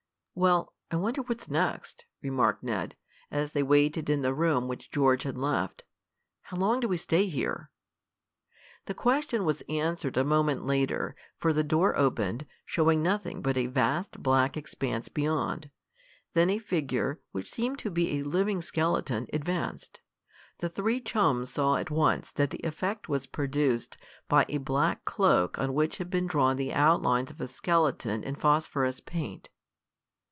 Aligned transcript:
"Well, 0.33 0.73
I 0.89 0.95
wonder 0.95 1.21
what's 1.23 1.49
next," 1.51 2.05
remarked 2.23 2.63
Ned, 2.63 2.95
as 3.29 3.51
they 3.51 3.61
waited 3.61 4.09
in 4.09 4.21
the 4.23 4.33
room 4.33 4.67
which 4.67 4.89
George 4.89 5.21
had 5.23 5.37
left. 5.37 5.83
"How 6.43 6.57
long 6.57 6.79
do 6.79 6.87
we 6.87 6.95
stay 6.97 7.25
here?" 7.27 7.69
The 8.85 8.93
question 8.95 9.43
was 9.45 9.61
answered 9.69 10.15
a 10.17 10.23
moment 10.23 10.65
later, 10.65 11.15
for 11.37 11.51
the 11.53 11.65
door 11.65 11.95
opened, 11.97 12.47
showing 12.65 13.03
nothing 13.03 13.41
but 13.43 13.55
a 13.57 13.67
vast 13.67 14.23
black 14.23 14.55
expanse 14.57 15.09
beyond. 15.09 15.69
Then 16.33 16.49
a 16.49 16.57
figure, 16.59 17.19
which 17.33 17.51
seemed 17.51 17.77
to 17.79 17.91
be 17.91 18.17
a 18.17 18.23
living 18.23 18.61
skeleton, 18.61 19.27
advanced. 19.33 19.99
The 20.59 20.69
three 20.69 21.01
chums 21.01 21.51
saw 21.51 21.75
at 21.75 21.91
once 21.91 22.31
that 22.31 22.49
the 22.51 22.59
effect 22.63 23.07
was 23.09 23.27
produced 23.27 23.95
by 24.29 24.45
a 24.49 24.57
black 24.59 25.03
cloak 25.05 25.59
on 25.59 25.73
which 25.75 25.97
had 25.97 26.09
been 26.09 26.25
drawn 26.25 26.55
the 26.55 26.73
outlines 26.73 27.29
of 27.31 27.41
a 27.41 27.47
skeleton 27.49 28.23
in 28.23 28.33
phosphorous 28.35 29.01
paint. 29.01 29.49